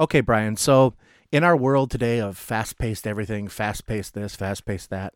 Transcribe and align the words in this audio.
Okay, 0.00 0.20
Brian. 0.20 0.56
So, 0.56 0.94
in 1.32 1.44
our 1.44 1.56
world 1.56 1.90
today 1.90 2.20
of 2.20 2.38
fast 2.38 2.78
paced 2.78 3.06
everything, 3.06 3.48
fast 3.48 3.86
paced 3.86 4.14
this, 4.14 4.36
fast 4.36 4.64
paced 4.64 4.90
that, 4.90 5.14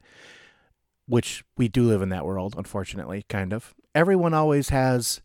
which 1.06 1.44
we 1.56 1.68
do 1.68 1.84
live 1.84 2.02
in 2.02 2.08
that 2.10 2.24
world, 2.26 2.54
unfortunately, 2.56 3.24
kind 3.28 3.52
of, 3.52 3.74
everyone 3.94 4.34
always 4.34 4.70
has 4.70 5.20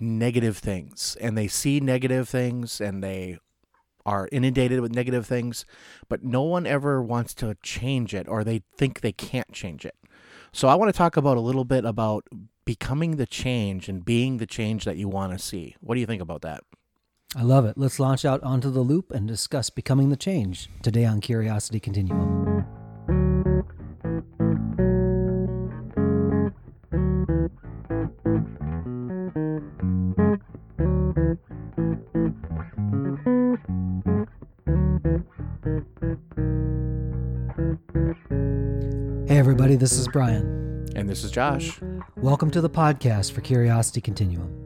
negative 0.00 0.58
things 0.58 1.16
and 1.20 1.36
they 1.36 1.48
see 1.48 1.80
negative 1.80 2.28
things 2.28 2.80
and 2.80 3.02
they 3.02 3.38
are 4.06 4.28
inundated 4.30 4.80
with 4.80 4.94
negative 4.94 5.26
things, 5.26 5.64
but 6.08 6.22
no 6.22 6.42
one 6.42 6.66
ever 6.66 7.02
wants 7.02 7.34
to 7.34 7.56
change 7.62 8.14
it 8.14 8.28
or 8.28 8.44
they 8.44 8.62
think 8.76 9.00
they 9.00 9.12
can't 9.12 9.52
change 9.52 9.86
it. 9.86 9.96
So, 10.52 10.68
I 10.68 10.74
want 10.74 10.92
to 10.92 10.96
talk 10.98 11.16
about 11.16 11.38
a 11.38 11.40
little 11.42 11.64
bit 11.64 11.86
about 11.86 12.26
becoming 12.66 13.16
the 13.16 13.26
change 13.26 13.88
and 13.88 14.04
being 14.04 14.36
the 14.36 14.46
change 14.46 14.84
that 14.84 14.98
you 14.98 15.08
want 15.08 15.32
to 15.32 15.38
see. 15.38 15.76
What 15.80 15.94
do 15.94 16.00
you 16.00 16.06
think 16.06 16.20
about 16.20 16.42
that? 16.42 16.62
I 17.36 17.42
love 17.42 17.66
it. 17.66 17.76
Let's 17.76 18.00
launch 18.00 18.24
out 18.24 18.42
onto 18.42 18.70
the 18.70 18.80
loop 18.80 19.10
and 19.10 19.28
discuss 19.28 19.68
becoming 19.68 20.08
the 20.08 20.16
change 20.16 20.70
today 20.82 21.04
on 21.04 21.20
Curiosity 21.20 21.78
Continuum. 21.78 22.64
Hey, 39.28 39.36
everybody, 39.36 39.76
this 39.76 39.92
is 39.92 40.08
Brian. 40.08 40.86
And 40.96 41.06
this 41.06 41.22
is 41.22 41.30
Josh. 41.30 41.78
Welcome 42.16 42.50
to 42.52 42.62
the 42.62 42.70
podcast 42.70 43.32
for 43.32 43.42
Curiosity 43.42 44.00
Continuum. 44.00 44.57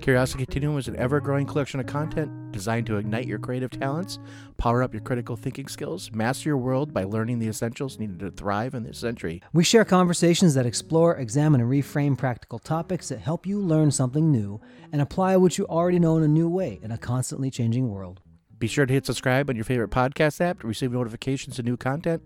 Curiosity 0.00 0.44
Continuum 0.44 0.78
is 0.78 0.88
an 0.88 0.96
ever 0.96 1.20
growing 1.20 1.44
collection 1.44 1.80
of 1.80 1.86
content 1.86 2.30
designed 2.52 2.86
to 2.86 2.96
ignite 2.96 3.26
your 3.26 3.38
creative 3.38 3.70
talents, 3.70 4.18
power 4.56 4.82
up 4.82 4.94
your 4.94 5.02
critical 5.02 5.36
thinking 5.36 5.66
skills, 5.66 6.10
master 6.12 6.48
your 6.48 6.56
world 6.56 6.94
by 6.94 7.04
learning 7.04 7.38
the 7.38 7.48
essentials 7.48 7.98
needed 7.98 8.20
to 8.20 8.30
thrive 8.30 8.74
in 8.74 8.84
this 8.84 8.98
century. 8.98 9.42
We 9.52 9.64
share 9.64 9.84
conversations 9.84 10.54
that 10.54 10.66
explore, 10.66 11.16
examine, 11.16 11.60
and 11.60 11.70
reframe 11.70 12.16
practical 12.16 12.58
topics 12.58 13.08
that 13.08 13.20
help 13.20 13.46
you 13.46 13.60
learn 13.60 13.90
something 13.90 14.30
new 14.30 14.60
and 14.92 15.02
apply 15.02 15.36
what 15.36 15.58
you 15.58 15.66
already 15.66 15.98
know 15.98 16.16
in 16.16 16.22
a 16.22 16.28
new 16.28 16.48
way 16.48 16.78
in 16.82 16.90
a 16.90 16.98
constantly 16.98 17.50
changing 17.50 17.90
world. 17.90 18.20
Be 18.58 18.66
sure 18.66 18.86
to 18.86 18.94
hit 18.94 19.06
subscribe 19.06 19.50
on 19.50 19.56
your 19.56 19.64
favorite 19.64 19.90
podcast 19.90 20.40
app 20.40 20.60
to 20.60 20.66
receive 20.66 20.92
notifications 20.92 21.58
of 21.58 21.64
new 21.64 21.76
content. 21.76 22.22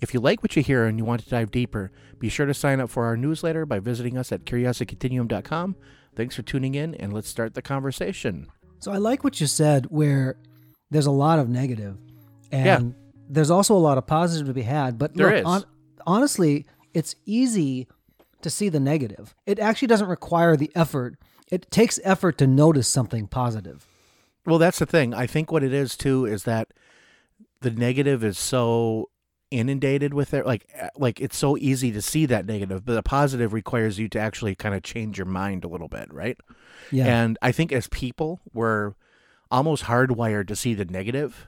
If 0.00 0.12
you 0.12 0.20
like 0.20 0.42
what 0.42 0.54
you 0.56 0.62
hear 0.62 0.84
and 0.84 0.98
you 0.98 1.04
want 1.04 1.24
to 1.24 1.30
dive 1.30 1.50
deeper, 1.50 1.90
be 2.18 2.28
sure 2.28 2.46
to 2.46 2.54
sign 2.54 2.80
up 2.80 2.90
for 2.90 3.04
our 3.04 3.16
newsletter 3.16 3.66
by 3.66 3.78
visiting 3.78 4.16
us 4.16 4.30
at 4.30 4.44
curiositycontinuum.com. 4.44 5.76
Thanks 6.16 6.34
for 6.34 6.42
tuning 6.42 6.74
in, 6.74 6.94
and 6.94 7.12
let's 7.12 7.28
start 7.28 7.54
the 7.54 7.62
conversation. 7.62 8.46
So 8.80 8.90
I 8.90 8.96
like 8.96 9.22
what 9.22 9.40
you 9.40 9.46
said, 9.46 9.86
where 9.90 10.36
there's 10.90 11.06
a 11.06 11.10
lot 11.10 11.38
of 11.38 11.48
negative, 11.48 11.98
and 12.50 12.66
Yeah. 12.66 12.92
there's 13.28 13.50
also 13.50 13.74
a 13.76 13.78
lot 13.78 13.98
of 13.98 14.06
positive 14.06 14.46
to 14.48 14.54
be 14.54 14.62
had. 14.62 14.98
But 14.98 15.14
There 15.14 15.42
look, 15.44 15.58
is. 15.60 15.64
honestly, 16.06 16.66
it's 16.94 17.14
easy 17.26 17.86
to 18.42 18.50
see 18.50 18.68
the 18.68 18.80
negative. 18.80 19.34
It 19.46 19.58
actually 19.58 19.88
doesn't 19.88 20.08
require 20.08 20.56
the 20.56 20.70
effort. 20.74 21.16
It 21.50 21.70
takes 21.70 22.00
effort 22.04 22.38
to 22.38 22.46
notice 22.46 22.88
something 22.88 23.26
positive. 23.26 23.86
Well, 24.46 24.58
that's 24.58 24.78
the 24.78 24.86
thing. 24.86 25.12
I 25.12 25.26
think 25.26 25.50
what 25.52 25.62
it 25.64 25.72
is 25.72 25.96
too 25.96 26.24
is 26.24 26.44
that 26.44 26.68
the 27.60 27.70
negative 27.70 28.22
is 28.24 28.38
so 28.38 29.10
inundated 29.50 30.12
with 30.12 30.34
it 30.34 30.44
like 30.44 30.66
uh, 30.80 30.88
like 30.96 31.20
it's 31.20 31.36
so 31.36 31.56
easy 31.56 31.92
to 31.92 32.02
see 32.02 32.26
that 32.26 32.46
negative 32.46 32.84
but 32.84 32.94
the 32.94 33.02
positive 33.02 33.52
requires 33.52 33.96
you 33.98 34.08
to 34.08 34.18
actually 34.18 34.54
kind 34.56 34.74
of 34.74 34.82
change 34.82 35.16
your 35.18 35.24
mind 35.26 35.62
a 35.64 35.68
little 35.68 35.86
bit 35.88 36.12
right 36.12 36.36
Yeah. 36.90 37.06
and 37.06 37.38
i 37.42 37.52
think 37.52 37.70
as 37.72 37.86
people 37.88 38.40
we're 38.52 38.94
almost 39.48 39.84
hardwired 39.84 40.48
to 40.48 40.56
see 40.56 40.74
the 40.74 40.84
negative 40.84 41.46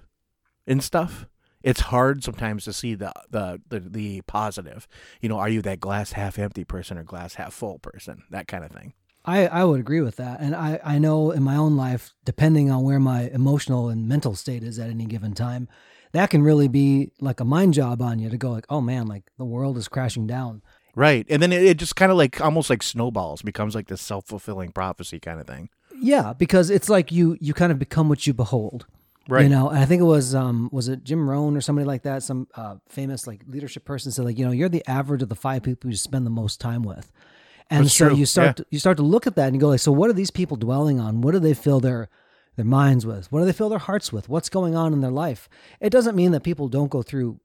in 0.64 0.80
stuff 0.80 1.26
it's 1.64 1.80
hard 1.80 2.22
sometimes 2.22 2.62
to 2.64 2.72
see 2.72 2.94
the, 2.94 3.12
the 3.30 3.60
the 3.68 3.80
the 3.80 4.20
positive 4.22 4.86
you 5.20 5.28
know 5.28 5.38
are 5.38 5.48
you 5.48 5.60
that 5.62 5.80
glass 5.80 6.12
half 6.12 6.38
empty 6.38 6.62
person 6.62 6.98
or 6.98 7.02
glass 7.02 7.34
half 7.34 7.52
full 7.52 7.80
person 7.80 8.22
that 8.30 8.46
kind 8.46 8.62
of 8.64 8.70
thing 8.70 8.92
I, 9.24 9.46
I 9.48 9.64
would 9.64 9.78
agree 9.80 10.00
with 10.00 10.16
that. 10.16 10.40
And 10.40 10.54
I, 10.56 10.80
I 10.82 10.98
know 10.98 11.32
in 11.32 11.42
my 11.42 11.56
own 11.56 11.76
life, 11.76 12.14
depending 12.24 12.70
on 12.70 12.82
where 12.82 13.00
my 13.00 13.28
emotional 13.28 13.90
and 13.90 14.08
mental 14.08 14.34
state 14.34 14.62
is 14.62 14.78
at 14.78 14.88
any 14.88 15.04
given 15.04 15.34
time, 15.34 15.68
that 16.12 16.30
can 16.30 16.42
really 16.42 16.68
be 16.68 17.12
like 17.20 17.40
a 17.40 17.44
mind 17.44 17.74
job 17.74 18.02
on 18.02 18.18
you 18.18 18.30
to 18.30 18.36
go 18.36 18.50
like, 18.50 18.66
oh 18.68 18.80
man, 18.80 19.06
like 19.06 19.24
the 19.36 19.44
world 19.44 19.76
is 19.76 19.88
crashing 19.88 20.26
down. 20.26 20.62
Right. 20.94 21.26
And 21.28 21.40
then 21.40 21.52
it, 21.52 21.62
it 21.62 21.76
just 21.76 21.96
kind 21.96 22.10
of 22.10 22.18
like 22.18 22.40
almost 22.40 22.70
like 22.70 22.82
snowballs 22.82 23.42
becomes 23.42 23.74
like 23.74 23.86
this 23.88 24.00
self 24.00 24.26
fulfilling 24.26 24.72
prophecy 24.72 25.20
kind 25.20 25.40
of 25.40 25.46
thing. 25.46 25.68
Yeah, 26.00 26.32
because 26.32 26.70
it's 26.70 26.88
like 26.88 27.10
you 27.12 27.36
you 27.40 27.54
kind 27.54 27.72
of 27.72 27.78
become 27.78 28.08
what 28.08 28.26
you 28.26 28.32
behold. 28.32 28.86
Right. 29.28 29.42
You 29.42 29.50
know, 29.50 29.68
and 29.68 29.78
I 29.78 29.84
think 29.84 30.00
it 30.00 30.06
was 30.06 30.34
um 30.34 30.70
was 30.72 30.88
it 30.88 31.04
Jim 31.04 31.28
Rohn 31.28 31.56
or 31.56 31.60
somebody 31.60 31.86
like 31.86 32.02
that, 32.02 32.22
some 32.22 32.48
uh, 32.54 32.76
famous 32.88 33.26
like 33.26 33.42
leadership 33.46 33.84
person 33.84 34.10
said 34.10 34.24
like, 34.24 34.38
you 34.38 34.44
know, 34.44 34.52
you're 34.52 34.68
the 34.68 34.88
average 34.88 35.22
of 35.22 35.28
the 35.28 35.34
five 35.34 35.62
people 35.62 35.90
you 35.90 35.96
spend 35.96 36.24
the 36.24 36.30
most 36.30 36.60
time 36.60 36.82
with. 36.82 37.12
And 37.70 37.84
That's 37.84 37.94
so 37.94 38.08
true, 38.08 38.16
you 38.16 38.26
start 38.26 38.46
yeah. 38.46 38.52
to, 38.52 38.66
you 38.70 38.78
start 38.78 38.96
to 38.96 39.02
look 39.02 39.26
at 39.26 39.36
that 39.36 39.46
and 39.46 39.54
you 39.54 39.60
go 39.60 39.68
like, 39.68 39.80
so 39.80 39.92
what 39.92 40.08
are 40.08 40.14
these 40.14 40.30
people 40.30 40.56
dwelling 40.56 40.98
on? 40.98 41.20
What 41.20 41.32
do 41.32 41.38
they 41.38 41.52
fill 41.52 41.80
their 41.80 42.08
their 42.58 42.66
minds 42.66 43.06
with? 43.06 43.30
What 43.30 43.38
do 43.38 43.46
they 43.46 43.52
fill 43.52 43.68
their 43.68 43.78
hearts 43.78 44.12
with? 44.12 44.28
What's 44.28 44.48
going 44.48 44.74
on 44.74 44.92
in 44.92 45.00
their 45.00 45.12
life? 45.12 45.48
It 45.80 45.90
doesn't 45.90 46.16
mean 46.16 46.32
that 46.32 46.42
people 46.42 46.68
don't 46.68 46.90
go 46.90 47.02
through 47.02 47.38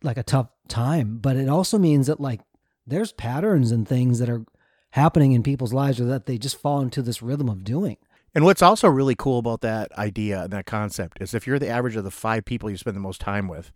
like 0.00 0.16
a 0.16 0.22
tough 0.22 0.46
time, 0.68 1.18
but 1.18 1.36
it 1.36 1.48
also 1.48 1.76
means 1.76 2.06
that 2.06 2.20
like 2.20 2.40
there's 2.86 3.12
patterns 3.12 3.72
and 3.72 3.86
things 3.86 4.20
that 4.20 4.30
are 4.30 4.44
happening 4.92 5.32
in 5.32 5.42
people's 5.42 5.72
lives 5.72 6.00
or 6.00 6.04
that 6.04 6.26
they 6.26 6.38
just 6.38 6.56
fall 6.56 6.80
into 6.80 7.02
this 7.02 7.20
rhythm 7.20 7.48
of 7.48 7.64
doing. 7.64 7.96
And 8.32 8.44
what's 8.44 8.62
also 8.62 8.86
really 8.86 9.16
cool 9.16 9.40
about 9.40 9.60
that 9.62 9.90
idea 9.98 10.44
and 10.44 10.52
that 10.52 10.66
concept 10.66 11.20
is 11.20 11.34
if 11.34 11.48
you're 11.48 11.58
the 11.58 11.68
average 11.68 11.96
of 11.96 12.04
the 12.04 12.12
five 12.12 12.44
people 12.44 12.70
you 12.70 12.76
spend 12.76 12.94
the 12.94 13.00
most 13.00 13.20
time 13.20 13.48
with, 13.48 13.72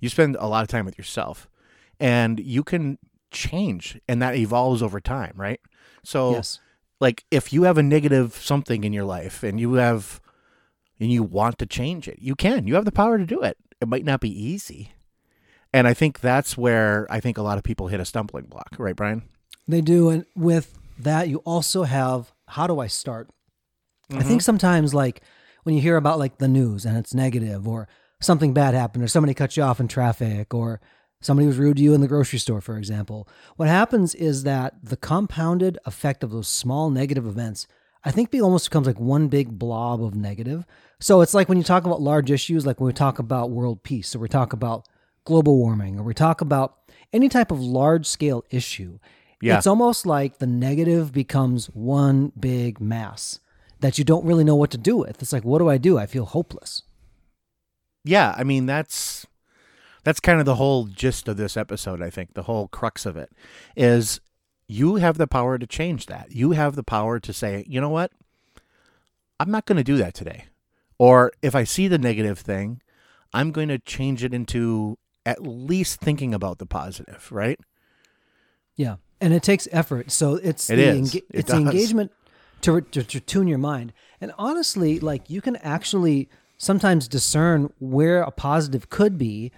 you 0.00 0.08
spend 0.08 0.34
a 0.40 0.46
lot 0.46 0.62
of 0.62 0.68
time 0.68 0.86
with 0.86 0.96
yourself. 0.96 1.46
And 2.00 2.40
you 2.40 2.64
can 2.64 2.96
change 3.30 4.00
and 4.08 4.22
that 4.22 4.34
evolves 4.34 4.82
over 4.82 4.98
time, 4.98 5.34
right? 5.36 5.60
So 6.04 6.32
yes. 6.32 6.58
like 7.00 7.26
if 7.30 7.52
you 7.52 7.64
have 7.64 7.76
a 7.76 7.82
negative 7.82 8.32
something 8.32 8.82
in 8.82 8.94
your 8.94 9.04
life 9.04 9.42
and 9.42 9.60
you 9.60 9.74
have 9.74 10.22
and 11.00 11.10
you 11.12 11.22
want 11.22 11.58
to 11.58 11.66
change 11.66 12.08
it, 12.08 12.18
you 12.20 12.34
can. 12.34 12.66
You 12.66 12.74
have 12.74 12.84
the 12.84 12.92
power 12.92 13.18
to 13.18 13.26
do 13.26 13.42
it. 13.42 13.56
It 13.80 13.88
might 13.88 14.04
not 14.04 14.20
be 14.20 14.30
easy. 14.30 14.92
And 15.72 15.86
I 15.86 15.94
think 15.94 16.20
that's 16.20 16.56
where 16.56 17.06
I 17.10 17.20
think 17.20 17.36
a 17.38 17.42
lot 17.42 17.58
of 17.58 17.64
people 17.64 17.88
hit 17.88 18.00
a 18.00 18.04
stumbling 18.04 18.46
block, 18.46 18.74
right, 18.78 18.96
Brian? 18.96 19.22
They 19.66 19.80
do. 19.82 20.08
And 20.08 20.24
with 20.34 20.78
that, 20.98 21.28
you 21.28 21.38
also 21.38 21.82
have 21.84 22.32
how 22.46 22.66
do 22.66 22.80
I 22.80 22.86
start? 22.86 23.28
I 24.10 24.14
Mm-hmm. 24.14 24.28
think 24.28 24.42
sometimes, 24.42 24.94
like 24.94 25.20
when 25.64 25.74
you 25.74 25.82
hear 25.82 25.96
about 25.96 26.18
like 26.18 26.38
the 26.38 26.48
news 26.48 26.86
and 26.86 26.96
it's 26.96 27.12
negative, 27.12 27.68
or 27.68 27.86
something 28.20 28.54
bad 28.54 28.72
happened, 28.74 29.04
or 29.04 29.08
somebody 29.08 29.34
cut 29.34 29.56
you 29.56 29.62
off 29.62 29.80
in 29.80 29.86
traffic, 29.88 30.54
or 30.54 30.80
somebody 31.20 31.46
was 31.46 31.58
rude 31.58 31.76
to 31.76 31.82
you 31.82 31.92
in 31.92 32.00
the 32.00 32.08
grocery 32.08 32.38
store, 32.38 32.62
for 32.62 32.78
example, 32.78 33.28
what 33.56 33.68
happens 33.68 34.14
is 34.14 34.44
that 34.44 34.74
the 34.82 34.96
compounded 34.96 35.76
effect 35.84 36.24
of 36.24 36.30
those 36.30 36.48
small 36.48 36.88
negative 36.88 37.26
events, 37.26 37.66
I 38.04 38.10
think, 38.10 38.30
be 38.30 38.40
almost 38.40 38.68
becomes 38.70 38.86
like 38.86 39.00
one 39.00 39.28
big 39.28 39.58
blob 39.58 40.02
of 40.02 40.14
negative. 40.14 40.64
So 41.00 41.20
it's 41.20 41.34
like 41.34 41.48
when 41.48 41.58
you 41.58 41.64
talk 41.64 41.84
about 41.84 42.00
large 42.00 42.30
issues, 42.30 42.66
like 42.66 42.80
when 42.80 42.86
we 42.86 42.92
talk 42.92 43.18
about 43.18 43.50
world 43.50 43.82
peace, 43.82 44.14
or 44.14 44.18
we 44.18 44.28
talk 44.28 44.52
about 44.52 44.86
global 45.24 45.58
warming, 45.58 45.98
or 45.98 46.02
we 46.02 46.14
talk 46.14 46.40
about 46.40 46.78
any 47.12 47.28
type 47.28 47.50
of 47.50 47.60
large 47.60 48.06
scale 48.06 48.44
issue. 48.50 48.98
Yeah. 49.40 49.56
It's 49.58 49.66
almost 49.66 50.06
like 50.06 50.38
the 50.38 50.46
negative 50.46 51.12
becomes 51.12 51.66
one 51.66 52.32
big 52.38 52.80
mass 52.80 53.40
that 53.80 53.98
you 53.98 54.04
don't 54.04 54.24
really 54.24 54.44
know 54.44 54.56
what 54.56 54.70
to 54.72 54.78
do 54.78 54.96
with. 54.96 55.22
It's 55.22 55.32
like, 55.32 55.44
what 55.44 55.58
do 55.58 55.68
I 55.68 55.78
do? 55.78 55.98
I 55.98 56.06
feel 56.06 56.24
hopeless. 56.24 56.82
Yeah, 58.04 58.34
I 58.36 58.44
mean 58.44 58.66
that's 58.66 59.26
that's 60.04 60.20
kind 60.20 60.40
of 60.40 60.46
the 60.46 60.54
whole 60.54 60.86
gist 60.86 61.28
of 61.28 61.36
this 61.36 61.56
episode, 61.56 62.00
I 62.00 62.10
think. 62.10 62.34
The 62.34 62.44
whole 62.44 62.68
crux 62.68 63.04
of 63.04 63.16
it 63.16 63.30
is 63.76 64.20
you 64.68 64.96
have 64.96 65.18
the 65.18 65.26
power 65.26 65.58
to 65.58 65.66
change 65.66 66.06
that. 66.06 66.30
You 66.30 66.52
have 66.52 66.76
the 66.76 66.84
power 66.84 67.18
to 67.18 67.32
say, 67.32 67.64
"You 67.66 67.80
know 67.80 67.88
what? 67.88 68.12
I'm 69.40 69.50
not 69.50 69.66
going 69.66 69.78
to 69.78 69.84
do 69.84 69.96
that 69.96 70.14
today." 70.14 70.44
Or 70.98 71.32
if 71.42 71.54
I 71.54 71.64
see 71.64 71.88
the 71.88 71.98
negative 71.98 72.38
thing, 72.38 72.82
I'm 73.32 73.50
going 73.50 73.68
to 73.68 73.78
change 73.78 74.24
it 74.24 74.34
into 74.34 74.98
at 75.24 75.42
least 75.42 76.00
thinking 76.00 76.34
about 76.34 76.58
the 76.58 76.66
positive, 76.66 77.30
right? 77.30 77.58
Yeah. 78.76 78.96
And 79.20 79.34
it 79.34 79.42
takes 79.42 79.68
effort. 79.72 80.10
So 80.10 80.34
it's 80.36 80.70
It 80.70 80.76
the 80.76 80.82
is. 80.82 81.14
It 81.14 81.24
it's 81.30 81.50
the 81.50 81.58
engagement 81.58 82.12
to, 82.62 82.80
to 82.80 83.02
to 83.02 83.20
tune 83.20 83.48
your 83.48 83.58
mind. 83.58 83.92
And 84.20 84.32
honestly, 84.38 85.00
like 85.00 85.28
you 85.28 85.40
can 85.40 85.56
actually 85.56 86.28
sometimes 86.56 87.08
discern 87.08 87.72
where 87.78 88.22
a 88.22 88.30
positive 88.30 88.90
could 88.90 89.18
be 89.18 89.52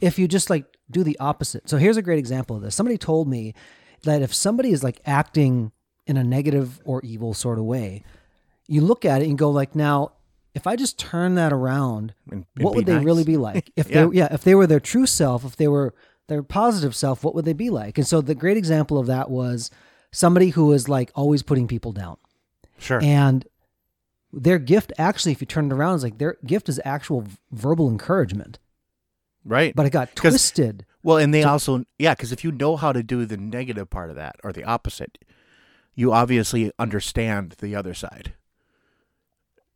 if 0.00 0.18
you 0.18 0.28
just 0.28 0.48
like 0.50 0.64
do 0.90 1.02
the 1.02 1.18
opposite. 1.18 1.68
So 1.68 1.76
here's 1.76 1.96
a 1.96 2.02
great 2.02 2.18
example 2.18 2.56
of 2.56 2.62
this. 2.62 2.74
Somebody 2.74 2.98
told 2.98 3.28
me 3.28 3.54
that 4.06 4.22
if 4.22 4.34
somebody 4.34 4.70
is 4.72 4.82
like 4.82 5.00
acting 5.06 5.70
in 6.06 6.16
a 6.16 6.24
negative 6.24 6.80
or 6.84 7.00
evil 7.04 7.34
sort 7.34 7.58
of 7.58 7.64
way, 7.64 8.02
you 8.66 8.80
look 8.80 9.04
at 9.04 9.22
it 9.22 9.28
and 9.28 9.36
go 9.38 9.50
like, 9.50 9.74
now, 9.76 10.12
if 10.54 10.66
I 10.66 10.74
just 10.76 10.98
turn 10.98 11.34
that 11.34 11.52
around, 11.52 12.14
And- 12.30 12.46
and 12.56 12.64
what 12.64 12.74
would 12.74 12.86
they 12.86 12.94
nice. 12.96 13.04
really 13.04 13.24
be 13.24 13.36
like? 13.36 13.70
If 13.76 13.90
Yeah. 13.90 14.06
they 14.06 14.16
yeah, 14.16 14.28
if 14.32 14.42
they 14.42 14.54
were 14.54 14.66
their 14.66 14.80
true 14.80 15.06
self, 15.06 15.44
if 15.44 15.56
they 15.56 15.68
were 15.68 15.94
their 16.28 16.42
positive 16.42 16.96
self, 16.96 17.22
what 17.22 17.34
would 17.34 17.44
they 17.44 17.52
be 17.52 17.70
like? 17.70 17.98
And 17.98 18.06
so 18.06 18.20
the 18.20 18.34
great 18.34 18.56
example 18.56 18.98
of 18.98 19.06
that 19.06 19.30
was 19.30 19.70
somebody 20.12 20.48
who 20.50 20.66
was 20.66 20.88
like 20.88 21.10
always 21.14 21.42
putting 21.42 21.68
people 21.68 21.92
down. 21.92 22.16
Sure. 22.78 23.00
And 23.02 23.46
their 24.32 24.58
gift 24.58 24.92
actually, 24.98 25.32
if 25.32 25.40
you 25.40 25.46
turn 25.46 25.66
it 25.66 25.72
around, 25.74 25.96
is 25.96 26.02
like 26.02 26.18
their 26.18 26.36
gift 26.44 26.68
is 26.68 26.80
actual 26.84 27.24
verbal 27.52 27.88
encouragement, 27.88 28.58
Right. 29.44 29.74
but 29.74 29.86
it 29.86 29.90
got 29.90 30.14
twisted. 30.16 30.84
Well, 31.06 31.18
and 31.18 31.32
they 31.32 31.44
also, 31.44 31.84
yeah, 32.00 32.14
because 32.14 32.32
if 32.32 32.42
you 32.42 32.50
know 32.50 32.74
how 32.74 32.92
to 32.92 33.00
do 33.00 33.24
the 33.24 33.36
negative 33.36 33.88
part 33.88 34.10
of 34.10 34.16
that 34.16 34.34
or 34.42 34.52
the 34.52 34.64
opposite, 34.64 35.18
you 35.94 36.12
obviously 36.12 36.72
understand 36.80 37.54
the 37.60 37.76
other 37.76 37.94
side. 37.94 38.32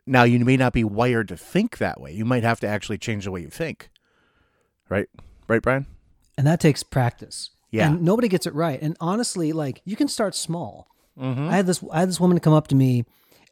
Now, 0.04 0.24
you 0.24 0.40
may 0.40 0.56
not 0.56 0.72
be 0.72 0.82
wired 0.82 1.28
to 1.28 1.36
think 1.36 1.78
that 1.78 2.00
way. 2.00 2.12
You 2.12 2.24
might 2.24 2.42
have 2.42 2.58
to 2.60 2.66
actually 2.66 2.98
change 2.98 3.26
the 3.26 3.30
way 3.30 3.42
you 3.42 3.48
think. 3.48 3.90
Right? 4.88 5.08
Right, 5.46 5.62
Brian? 5.62 5.86
And 6.36 6.48
that 6.48 6.58
takes 6.58 6.82
practice. 6.82 7.50
Yeah. 7.70 7.92
And 7.92 8.02
nobody 8.02 8.26
gets 8.26 8.48
it 8.48 8.54
right. 8.56 8.82
And 8.82 8.96
honestly, 9.00 9.52
like 9.52 9.82
you 9.84 9.94
can 9.94 10.08
start 10.08 10.34
small. 10.34 10.88
Mm-hmm. 11.16 11.48
I 11.48 11.54
had 11.54 11.66
this 11.66 11.84
I 11.92 12.00
had 12.00 12.08
this 12.08 12.18
woman 12.18 12.40
come 12.40 12.54
up 12.54 12.66
to 12.68 12.74
me 12.74 13.04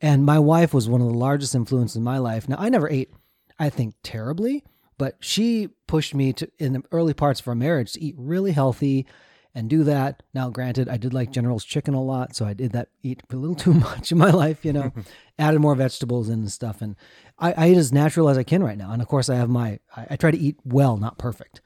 and 0.02 0.26
my 0.26 0.40
wife 0.40 0.74
was 0.74 0.88
one 0.88 1.00
of 1.00 1.06
the 1.06 1.14
largest 1.14 1.54
influences 1.54 1.94
in 1.94 2.02
my 2.02 2.18
life. 2.18 2.48
Now 2.48 2.56
I 2.58 2.70
never 2.70 2.90
ate, 2.90 3.12
I 3.56 3.70
think, 3.70 3.94
terribly, 4.02 4.64
but 4.98 5.16
she 5.20 5.68
pushed 5.86 6.14
me 6.14 6.32
to 6.34 6.50
in 6.58 6.74
the 6.74 6.82
early 6.92 7.14
parts 7.14 7.40
of 7.40 7.48
our 7.48 7.54
marriage 7.54 7.92
to 7.92 8.02
eat 8.02 8.14
really 8.18 8.52
healthy 8.52 9.06
and 9.54 9.70
do 9.70 9.84
that. 9.84 10.22
Now, 10.34 10.50
granted, 10.50 10.88
I 10.88 10.98
did 10.98 11.14
like 11.14 11.30
General's 11.30 11.64
chicken 11.64 11.94
a 11.94 12.02
lot, 12.02 12.36
so 12.36 12.44
I 12.44 12.52
did 12.52 12.72
that 12.72 12.88
eat 13.02 13.22
a 13.30 13.36
little 13.36 13.56
too 13.56 13.74
much 13.74 14.12
in 14.12 14.18
my 14.18 14.30
life, 14.30 14.64
you 14.64 14.72
know. 14.72 14.92
Added 15.38 15.60
more 15.60 15.74
vegetables 15.76 16.28
and 16.28 16.50
stuff, 16.50 16.82
and 16.82 16.96
I, 17.38 17.52
I 17.52 17.68
eat 17.70 17.76
as 17.76 17.92
natural 17.92 18.28
as 18.28 18.36
I 18.36 18.42
can 18.42 18.62
right 18.62 18.76
now. 18.76 18.90
And 18.90 19.00
of 19.00 19.08
course, 19.08 19.28
I 19.28 19.36
have 19.36 19.48
my 19.48 19.78
I, 19.96 20.06
I 20.10 20.16
try 20.16 20.30
to 20.30 20.38
eat 20.38 20.56
well, 20.64 20.96
not 20.96 21.18
perfect, 21.18 21.60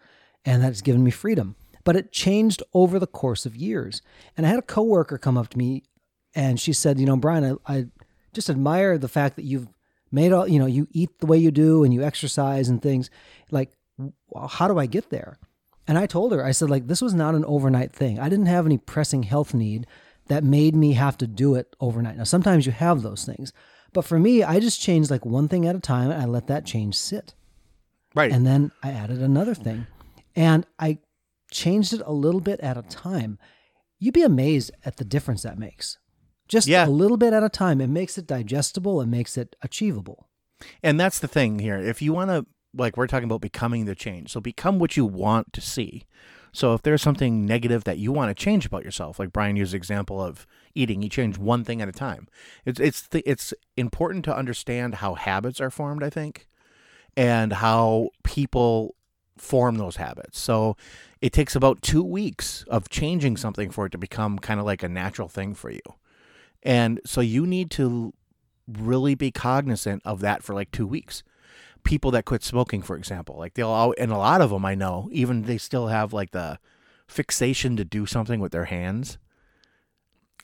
and 0.45 0.63
that's 0.63 0.83
given 0.83 1.03
me 1.03 1.11
freedom. 1.11 1.57
But 1.85 1.97
it 1.97 2.13
changed 2.13 2.63
over 2.75 2.99
the 2.99 3.07
course 3.09 3.45
of 3.45 3.57
years. 3.57 4.03
And 4.37 4.47
I 4.47 4.51
had 4.51 4.59
a 4.59 4.63
coworker 4.63 5.19
come 5.19 5.37
up 5.37 5.49
to 5.49 5.59
me, 5.59 5.85
and 6.35 6.61
she 6.61 6.75
said, 6.75 7.01
"You 7.01 7.07
know, 7.07 7.17
Brian, 7.17 7.59
I, 7.67 7.75
I 7.75 7.87
just 8.35 8.51
admire 8.51 8.99
the 8.99 9.09
fact 9.09 9.37
that 9.37 9.45
you've 9.45 9.69
made 10.13 10.33
all 10.33 10.47
you 10.47 10.59
know 10.59 10.67
you 10.67 10.87
eat 10.93 11.11
the 11.19 11.27
way 11.27 11.39
you 11.39 11.51
do 11.51 11.83
and 11.85 11.93
you 11.93 12.03
exercise 12.03 12.69
and 12.69 12.81
things 12.83 13.11
like 13.51 13.73
how 14.49 14.69
do 14.69 14.79
i 14.79 14.87
get 14.87 15.11
there 15.11 15.39
and 15.89 15.99
i 15.99 16.07
told 16.07 16.33
her 16.33 16.45
i 16.45 16.51
said 16.53 16.71
like 16.71 16.87
this 16.87 17.03
was 17.03 17.15
not 17.15 17.35
an 17.35 17.45
overnight 17.47 17.93
thing 17.93 18.19
i 18.21 18.29
didn't 18.29 18.47
have 18.47 18.67
any 18.67 18.79
pressing 18.79 19.23
health 19.25 19.53
need 19.55 19.87
that 20.29 20.45
made 20.45 20.77
me 20.77 20.93
have 20.93 21.17
to 21.19 21.27
do 21.27 21.55
it 21.55 21.75
overnight 21.81 22.17
now 22.17 22.25
sometimes 22.25 22.67
you 22.67 22.73
have 22.73 23.03
those 23.03 23.25
things 23.25 23.53
but 23.93 24.05
for 24.05 24.19
me 24.19 24.43
i 24.43 24.61
just 24.61 24.81
changed 24.81 25.11
like 25.11 25.25
one 25.27 25.49
thing 25.49 25.67
at 25.67 25.75
a 25.77 25.81
time 25.81 26.11
and 26.11 26.21
i 26.23 26.25
let 26.27 26.47
that 26.47 26.65
change 26.65 26.95
sit 26.97 27.35
Right. 28.15 28.31
and 28.31 28.47
then 28.47 28.73
I 28.83 28.91
added 28.91 29.23
another 29.23 29.55
thing. 29.55 29.87
And 30.37 30.67
I 30.79 30.99
changed 31.51 31.95
it 31.95 32.03
a 32.05 32.13
little 32.13 32.43
bit 32.43 32.61
at 32.61 32.77
a 32.77 32.83
time. 32.83 33.39
You'd 33.99 34.13
be 34.13 34.21
amazed 34.21 34.71
at 34.85 34.99
the 34.99 35.05
difference 35.05 35.45
that 35.45 35.59
makes. 35.59 35.97
Just 36.53 36.69
Yeah. 36.69 36.87
a 36.87 36.91
little 36.91 37.17
bit 37.17 37.33
at 37.33 37.43
a 37.43 37.49
time. 37.49 37.81
It 37.81 37.89
makes 37.89 38.19
it 38.19 38.27
digestible, 38.27 39.01
it 39.01 39.07
makes 39.07 39.39
it 39.39 39.57
achievable. 39.63 40.29
And 40.83 41.01
that's 41.01 41.19
the 41.19 41.27
thing 41.27 41.59
here. 41.61 41.79
If 41.79 42.03
you 42.03 42.13
want 42.13 42.31
to, 42.31 42.45
like, 42.75 42.97
we're 42.97 43.07
talking 43.07 43.25
about 43.25 43.41
becoming 43.41 43.87
the 43.87 43.95
change. 43.95 44.31
So 44.31 44.41
become 44.41 44.79
what 44.79 44.95
you 44.95 45.07
want 45.07 45.55
to 45.55 45.63
see. 45.63 46.05
So 46.53 46.75
if 46.75 46.83
there's 46.83 47.01
something 47.01 47.47
negative 47.47 47.85
that 47.85 47.97
you 47.97 48.13
want 48.13 48.29
to 48.29 48.35
change 48.45 48.67
about 48.67 48.85
yourself, 48.85 49.19
like 49.19 49.33
Brian 49.33 49.57
used 49.57 49.73
the 49.73 49.79
example 49.79 50.23
of 50.23 50.47
eating, 50.75 51.01
you 51.03 51.09
change 51.09 51.39
one 51.39 51.65
thing 51.65 51.81
at 51.81 51.89
a 51.89 51.93
time. 51.93 52.29
It's 52.67 52.79
it's 52.79 53.01
the, 53.09 53.23
it's 53.29 53.55
important 53.79 54.27
to 54.27 54.37
understand 54.37 54.97
how 54.97 55.15
habits 55.15 55.59
are 55.59 55.71
formed. 55.71 56.03
I 56.05 56.11
think, 56.11 56.49
and 57.17 57.55
how 57.55 58.11
people 58.25 58.95
form 59.39 59.77
those 59.77 59.97
habits. 59.97 60.39
So 60.39 60.77
it 61.23 61.33
takes 61.33 61.57
about 61.57 61.81
two 61.81 62.05
weeks 62.05 62.65
of 62.69 62.91
changing 62.91 63.39
something 63.39 63.71
for 63.71 63.87
it 63.87 63.93
to 63.93 63.99
become 63.99 64.39
kind 64.39 64.61
of 64.61 64.67
like 64.67 64.83
a 64.83 64.89
natural 64.91 65.29
thing 65.29 65.55
for 65.55 65.71
you. 65.71 65.81
And 66.63 67.01
so 67.05 67.21
you 67.21 67.47
need 67.47 67.71
to 67.73 68.15
really 68.69 69.15
be 69.15 69.31
cognizant 69.31 70.03
of 70.05 70.21
that 70.21 70.43
for 70.43 70.55
like 70.55 70.71
two 70.71 70.87
weeks. 70.87 71.23
People 71.85 72.13
that 72.13 72.25
quit 72.25 72.45
smoking, 72.45 72.83
for 72.83 72.97
example, 72.97 73.37
like 73.37 73.55
they'll, 73.55 73.75
al- 73.75 73.95
and 73.99 74.13
a 74.13 74.17
lot 74.17 74.41
of 74.41 74.51
them 74.51 74.65
I 74.65 74.77
know, 74.77 75.09
even 75.11 75.43
they 75.43 75.59
still 75.59 75.89
have 75.89 76.13
like 76.13 76.31
the 76.31 76.59
fixation 77.09 77.77
to 77.77 77.85
do 77.85 78.07
something 78.07 78.39
with 78.39 78.53
their 78.53 78.67
hands. 78.67 79.19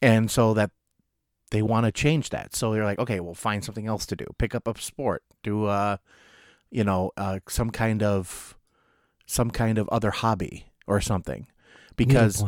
And 0.03 0.31
so 0.31 0.55
that 0.55 0.73
they 1.51 1.63
want 1.63 1.87
to 1.87 1.93
change 1.93 2.31
that. 2.31 2.55
So 2.55 2.73
they're 2.73 2.85
like, 2.85 2.99
okay, 2.99 3.21
well, 3.21 3.35
find 3.35 3.65
something 3.65 3.87
else 3.87 4.05
to 4.07 4.17
do. 4.17 4.27
Pick 4.39 4.55
up 4.55 4.67
a 4.67 4.79
sport, 4.81 5.23
do, 5.43 5.67
uh, 5.67 5.99
you 6.71 6.85
know, 6.85 7.13
uh, 7.17 7.39
some 7.49 7.71
kind 7.71 8.03
of, 8.03 8.57
some 9.27 9.51
kind 9.51 9.79
of 9.79 9.89
other 9.91 10.11
hobby 10.11 10.67
or 10.87 11.01
something. 11.01 11.47
You 11.97 12.07
get 12.07 12.17
a 12.17 12.27
Because. 12.27 12.43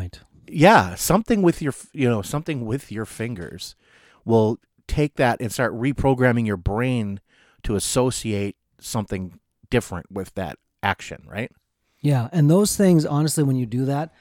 Yeah, 0.46 0.94
something 0.94 1.42
with 1.42 1.62
your, 1.62 1.74
you 1.92 2.08
know, 2.08 2.22
something 2.22 2.66
with 2.66 2.90
your 2.90 3.06
fingers 3.06 3.76
will 4.24 4.58
take 4.86 5.16
that 5.16 5.40
and 5.40 5.52
start 5.52 5.72
reprogramming 5.72 6.46
your 6.46 6.56
brain 6.56 7.20
to 7.62 7.76
associate 7.76 8.56
something 8.78 9.38
different 9.70 10.10
with 10.10 10.34
that 10.34 10.58
action, 10.82 11.22
right? 11.26 11.52
Yeah. 12.00 12.28
And 12.32 12.50
those 12.50 12.76
things, 12.76 13.04
honestly, 13.04 13.44
when 13.44 13.56
you 13.56 13.66
do 13.66 13.84
that, 13.84 14.12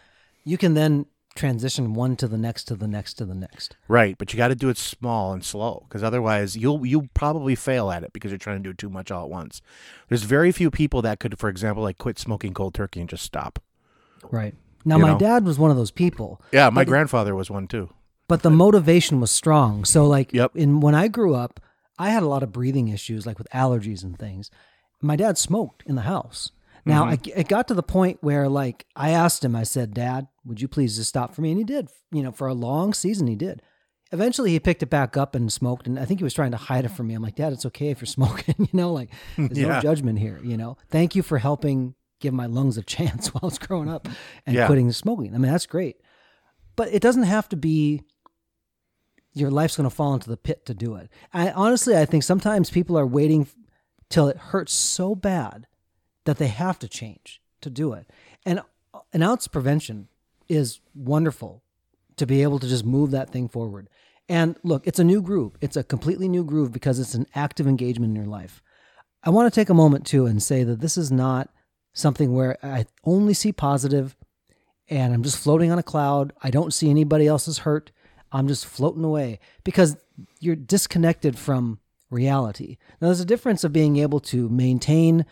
you 0.43 0.57
can 0.57 0.73
then 0.73 1.05
transition 1.35 1.93
one 1.93 2.15
to 2.17 2.27
the 2.27 2.37
next 2.37 2.65
to 2.65 2.75
the 2.75 2.87
next 2.87 3.13
to 3.15 3.25
the 3.25 3.35
next. 3.35 3.77
Right, 3.87 4.17
but 4.17 4.33
you 4.33 4.37
got 4.37 4.49
to 4.49 4.55
do 4.55 4.69
it 4.69 4.77
small 4.77 5.31
and 5.31 5.43
slow 5.43 5.85
because 5.87 6.03
otherwise 6.03 6.57
you'll 6.57 6.85
you'll 6.85 7.07
probably 7.13 7.55
fail 7.55 7.91
at 7.91 8.03
it 8.03 8.11
because 8.13 8.31
you're 8.31 8.37
trying 8.37 8.61
to 8.61 8.69
do 8.69 8.73
too 8.73 8.89
much 8.89 9.09
all 9.11 9.23
at 9.23 9.29
once. 9.29 9.61
There's 10.09 10.23
very 10.23 10.51
few 10.51 10.69
people 10.69 11.01
that 11.03 11.19
could, 11.19 11.39
for 11.39 11.49
example, 11.49 11.83
like 11.83 11.97
quit 11.97 12.19
smoking 12.19 12.53
cold 12.53 12.73
turkey 12.73 12.99
and 12.99 13.09
just 13.09 13.23
stop. 13.23 13.59
Right. 14.29 14.55
Now, 14.85 14.97
my 14.97 15.09
know? 15.09 15.17
dad 15.19 15.45
was 15.45 15.59
one 15.59 15.71
of 15.71 15.77
those 15.77 15.91
people. 15.91 16.41
Yeah, 16.51 16.69
my 16.69 16.85
grandfather 16.85 17.35
was 17.35 17.49
one 17.51 17.67
too. 17.67 17.89
but 18.27 18.43
the 18.43 18.49
motivation 18.51 19.19
was 19.19 19.31
strong. 19.31 19.83
So 19.85 20.05
like 20.05 20.31
Yep. 20.33 20.55
in 20.55 20.79
when 20.81 20.95
I 20.95 21.07
grew 21.07 21.33
up, 21.33 21.59
I 21.97 22.11
had 22.11 22.23
a 22.23 22.27
lot 22.27 22.43
of 22.43 22.51
breathing 22.51 22.87
issues 22.89 23.25
like 23.25 23.37
with 23.37 23.47
allergies 23.53 24.03
and 24.03 24.17
things. 24.17 24.51
My 25.01 25.15
dad 25.15 25.37
smoked 25.37 25.83
in 25.85 25.95
the 25.95 26.03
house. 26.03 26.51
Now 26.85 27.05
mm-hmm. 27.05 27.29
I, 27.37 27.39
it 27.41 27.47
got 27.47 27.67
to 27.67 27.73
the 27.73 27.83
point 27.83 28.19
where 28.21 28.47
like 28.47 28.85
I 28.95 29.09
asked 29.09 29.43
him, 29.43 29.55
I 29.55 29.63
said, 29.63 29.93
"Dad, 29.93 30.27
would 30.45 30.61
you 30.61 30.67
please 30.67 30.95
just 30.95 31.09
stop 31.09 31.33
for 31.35 31.41
me?" 31.41 31.49
And 31.51 31.57
he 31.57 31.63
did. 31.65 31.89
You 32.11 32.23
know, 32.23 32.31
for 32.31 32.47
a 32.47 32.53
long 32.53 32.93
season, 32.93 33.27
he 33.27 33.35
did. 33.35 33.61
Eventually, 34.11 34.51
he 34.51 34.59
picked 34.59 34.81
it 34.81 34.89
back 34.89 35.17
up 35.17 35.35
and 35.35 35.51
smoked, 35.53 35.85
and 35.85 35.99
I 35.99 36.05
think 36.05 36.19
he 36.19 36.23
was 36.23 36.33
trying 36.33 36.51
to 36.51 36.57
hide 36.57 36.85
it 36.85 36.89
from 36.89 37.07
me. 37.07 37.13
I'm 37.13 37.21
like, 37.21 37.35
Dad, 37.35 37.53
it's 37.53 37.65
okay 37.67 37.89
if 37.89 37.99
you're 37.99 38.05
smoking. 38.17 38.55
you 38.57 38.67
know, 38.73 38.93
like 38.93 39.09
there's 39.37 39.57
no 39.59 39.81
judgment 39.81 40.19
here. 40.19 40.39
You 40.43 40.57
know, 40.57 40.77
thank 40.89 41.15
you 41.15 41.21
for 41.21 41.37
helping 41.37 41.95
give 42.19 42.33
my 42.33 42.45
lungs 42.45 42.77
a 42.77 42.83
chance 42.95 43.33
while 43.33 43.41
I 43.43 43.47
was 43.47 43.59
growing 43.59 43.89
up 43.89 44.07
and 44.45 44.55
Yeah. 44.55 44.65
quitting 44.67 44.91
smoking. 44.91 45.33
I 45.33 45.37
mean, 45.37 45.51
that's 45.51 45.65
great, 45.65 45.97
but 46.75 46.87
it 46.93 47.01
doesn't 47.01 47.23
have 47.23 47.49
to 47.49 47.55
be 47.55 48.03
your 49.33 49.51
life's 49.51 49.77
going 49.77 49.87
to 49.89 49.95
fall 49.95 50.13
into 50.15 50.29
the 50.29 50.37
pit 50.37 50.65
to 50.65 50.73
do 50.73 50.95
it. 50.95 51.09
I 51.33 51.51
honestly, 51.51 51.95
I 51.95 52.05
think 52.05 52.23
sometimes 52.23 52.69
people 52.69 52.97
are 52.97 53.05
waiting 53.05 53.47
till 54.09 54.27
it 54.27 54.37
hurts 54.37 54.73
so 54.73 55.13
bad 55.15 55.67
that 56.25 56.37
they 56.37 56.47
have 56.47 56.79
to 56.79 56.87
change 56.87 57.41
to 57.61 57.69
do 57.69 57.93
it. 57.93 58.09
And 58.45 58.59
uh, 58.93 58.99
an 59.13 59.21
ounce 59.21 59.47
prevention 59.47 60.07
is 60.47 60.79
wonderful 60.95 61.63
to 62.17 62.25
be 62.25 62.41
able 62.41 62.59
to 62.59 62.67
just 62.67 62.85
move 62.85 63.11
that 63.11 63.29
thing 63.29 63.47
forward. 63.47 63.87
And 64.27 64.55
look, 64.63 64.85
it's 64.87 64.99
a 64.99 65.03
new 65.03 65.21
groove. 65.21 65.53
It's 65.61 65.77
a 65.77 65.83
completely 65.83 66.27
new 66.27 66.43
groove 66.43 66.71
because 66.71 66.99
it's 66.99 67.13
an 67.13 67.27
active 67.35 67.67
engagement 67.67 68.11
in 68.11 68.15
your 68.15 68.25
life. 68.25 68.61
I 69.23 69.29
want 69.29 69.51
to 69.51 69.59
take 69.59 69.69
a 69.69 69.73
moment 69.75 70.05
too 70.07 70.25
and 70.25 70.41
say 70.41 70.63
that 70.63 70.81
this 70.81 70.97
is 70.97 71.11
not 71.11 71.49
something 71.93 72.33
where 72.33 72.57
I 72.63 72.85
only 73.03 73.33
see 73.33 73.51
positive 73.51 74.15
and 74.89 75.13
I'm 75.13 75.23
just 75.23 75.37
floating 75.37 75.71
on 75.71 75.79
a 75.79 75.83
cloud. 75.83 76.33
I 76.41 76.49
don't 76.49 76.73
see 76.73 76.89
anybody 76.89 77.27
else's 77.27 77.59
hurt. 77.59 77.91
I'm 78.31 78.47
just 78.47 78.65
floating 78.65 79.03
away 79.03 79.39
because 79.63 79.97
you're 80.39 80.55
disconnected 80.55 81.37
from 81.37 81.79
reality. 82.09 82.77
Now, 82.99 83.07
there's 83.07 83.19
a 83.19 83.25
difference 83.25 83.63
of 83.63 83.73
being 83.73 83.97
able 83.97 84.19
to 84.21 84.49
maintain 84.49 85.25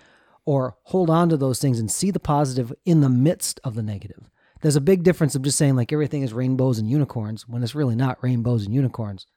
or 0.45 0.77
hold 0.83 1.09
on 1.09 1.29
to 1.29 1.37
those 1.37 1.59
things 1.59 1.79
and 1.79 1.91
see 1.91 2.11
the 2.11 2.19
positive 2.19 2.73
in 2.85 3.01
the 3.01 3.09
midst 3.09 3.59
of 3.63 3.75
the 3.75 3.83
negative. 3.83 4.29
There's 4.61 4.75
a 4.75 4.81
big 4.81 5.03
difference 5.03 5.35
of 5.35 5.41
just 5.41 5.57
saying 5.57 5.75
like 5.75 5.91
everything 5.91 6.23
is 6.23 6.33
rainbows 6.33 6.79
and 6.79 6.89
unicorns 6.89 7.47
when 7.47 7.61
it's 7.63 7.75
really 7.75 7.95
not 7.95 8.23
rainbows 8.23 8.65
and 8.65 8.73
unicorns 8.73 9.27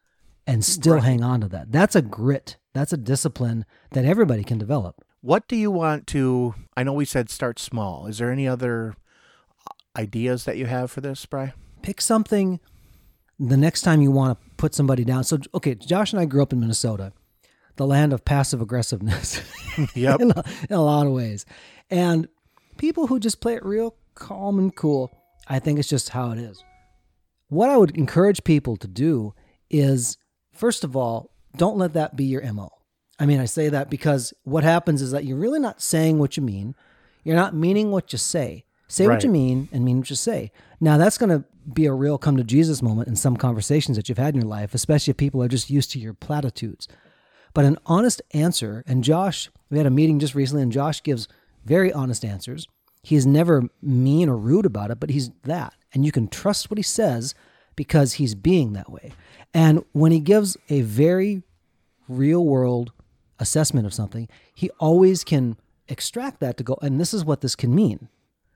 and 0.46 0.64
still 0.64 1.00
hang 1.00 1.22
on 1.22 1.40
to 1.42 1.48
that. 1.48 1.72
That's 1.72 1.94
a 1.94 2.02
grit. 2.02 2.56
That's 2.72 2.92
a 2.92 2.96
discipline 2.96 3.66
that 3.90 4.04
everybody 4.04 4.44
can 4.44 4.58
develop. 4.58 5.04
What 5.20 5.48
do 5.48 5.56
you 5.56 5.70
want 5.70 6.06
to? 6.08 6.54
I 6.76 6.82
know 6.82 6.92
we 6.94 7.04
said 7.04 7.28
start 7.28 7.58
small. 7.58 8.06
Is 8.06 8.18
there 8.18 8.30
any 8.30 8.48
other 8.48 8.94
uh, 9.66 9.74
ideas 10.00 10.44
that 10.44 10.56
you 10.56 10.66
have 10.66 10.90
for 10.90 11.00
this, 11.00 11.24
Bry? 11.26 11.52
pick 11.82 12.00
something 12.02 12.60
the 13.38 13.56
next 13.56 13.80
time 13.82 14.02
you 14.02 14.10
want 14.10 14.38
to 14.38 14.50
put 14.58 14.74
somebody 14.74 15.02
down. 15.02 15.24
So, 15.24 15.38
okay, 15.54 15.74
Josh 15.74 16.12
and 16.12 16.20
I 16.20 16.26
grew 16.26 16.42
up 16.42 16.52
in 16.52 16.60
Minnesota, 16.60 17.12
the 17.76 17.86
land 17.86 18.12
of 18.12 18.22
passive 18.24 18.60
aggressiveness 18.60 19.40
Yep. 19.94 20.20
in, 20.20 20.30
a, 20.32 20.44
in 20.68 20.76
a 20.76 20.82
lot 20.82 21.06
of 21.06 21.12
ways. 21.14 21.46
And 21.90 22.28
people 22.76 23.06
who 23.06 23.18
just 23.18 23.40
play 23.40 23.54
it 23.54 23.64
real 23.64 23.94
calm 24.14 24.58
and 24.58 24.74
cool, 24.76 25.10
I 25.48 25.58
think 25.58 25.78
it's 25.78 25.88
just 25.88 26.10
how 26.10 26.32
it 26.32 26.38
is. 26.38 26.62
What 27.48 27.70
I 27.70 27.78
would 27.78 27.96
encourage 27.96 28.44
people 28.44 28.76
to 28.76 28.86
do 28.86 29.32
is, 29.70 30.18
first 30.52 30.84
of 30.84 30.94
all, 30.94 31.30
don't 31.56 31.78
let 31.78 31.94
that 31.94 32.14
be 32.14 32.24
your 32.24 32.42
MO. 32.52 32.68
I 33.20 33.26
mean, 33.26 33.38
I 33.38 33.44
say 33.44 33.68
that 33.68 33.90
because 33.90 34.32
what 34.44 34.64
happens 34.64 35.02
is 35.02 35.10
that 35.10 35.24
you're 35.24 35.36
really 35.36 35.60
not 35.60 35.82
saying 35.82 36.18
what 36.18 36.36
you 36.36 36.42
mean. 36.42 36.74
You're 37.22 37.36
not 37.36 37.54
meaning 37.54 37.90
what 37.90 38.12
you 38.12 38.18
say. 38.18 38.64
Say 38.88 39.06
what 39.06 39.22
you 39.22 39.30
mean 39.30 39.68
and 39.70 39.84
mean 39.84 39.98
what 39.98 40.10
you 40.10 40.16
say. 40.16 40.50
Now, 40.80 40.96
that's 40.96 41.18
going 41.18 41.30
to 41.30 41.44
be 41.72 41.86
a 41.86 41.92
real 41.92 42.18
come 42.18 42.36
to 42.38 42.42
Jesus 42.42 42.82
moment 42.82 43.06
in 43.06 43.14
some 43.14 43.36
conversations 43.36 43.96
that 43.96 44.08
you've 44.08 44.18
had 44.18 44.34
in 44.34 44.40
your 44.40 44.50
life, 44.50 44.74
especially 44.74 45.12
if 45.12 45.16
people 45.16 45.40
are 45.42 45.48
just 45.48 45.70
used 45.70 45.92
to 45.92 46.00
your 46.00 46.14
platitudes. 46.14 46.88
But 47.54 47.66
an 47.66 47.78
honest 47.86 48.22
answer, 48.32 48.82
and 48.86 49.04
Josh, 49.04 49.48
we 49.70 49.78
had 49.78 49.86
a 49.86 49.90
meeting 49.90 50.18
just 50.18 50.34
recently, 50.34 50.62
and 50.62 50.72
Josh 50.72 51.02
gives 51.02 51.28
very 51.64 51.92
honest 51.92 52.24
answers. 52.24 52.66
He's 53.02 53.26
never 53.26 53.68
mean 53.82 54.28
or 54.28 54.36
rude 54.36 54.66
about 54.66 54.90
it, 54.90 54.98
but 54.98 55.10
he's 55.10 55.30
that. 55.44 55.74
And 55.92 56.04
you 56.04 56.10
can 56.10 56.26
trust 56.26 56.70
what 56.70 56.78
he 56.78 56.82
says 56.82 57.34
because 57.76 58.14
he's 58.14 58.34
being 58.34 58.72
that 58.72 58.90
way. 58.90 59.12
And 59.54 59.84
when 59.92 60.10
he 60.10 60.20
gives 60.20 60.56
a 60.68 60.80
very 60.80 61.42
real 62.08 62.44
world 62.44 62.92
assessment 63.40 63.86
of 63.86 63.92
something, 63.94 64.28
he 64.54 64.70
always 64.78 65.24
can 65.24 65.56
extract 65.88 66.38
that 66.40 66.56
to 66.58 66.62
go, 66.64 66.78
and 66.82 67.00
this 67.00 67.12
is 67.12 67.24
what 67.24 67.40
this 67.40 67.56
can 67.56 67.74
mean, 67.74 68.08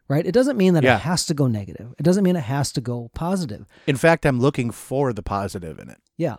right? 0.07 0.25
It 0.25 0.33
doesn't 0.33 0.57
mean 0.57 0.75
that 0.75 0.85
Yeah. 0.85 0.97
it 0.97 1.01
has 1.03 1.27
to 1.27 1.35
go 1.35 1.49
negative. 1.49 1.95
It 1.99 2.03
doesn't 2.05 2.23
mean 2.23 2.37
it 2.37 2.45
has 2.45 2.71
to 2.73 2.81
go 2.81 3.11
positive. 3.15 3.67
In 3.87 3.97
fact, 3.97 4.25
I'm 4.25 4.39
looking 4.39 4.71
for 4.71 5.13
the 5.13 5.23
positive 5.23 5.79
in 5.81 5.89
it. 5.91 5.99
Yeah. 6.17 6.37